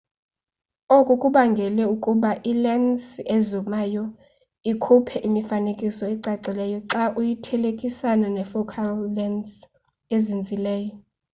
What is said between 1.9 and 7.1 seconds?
ukuba ilensi ezumayo ikhuphe imifanekiso ecacileyo xa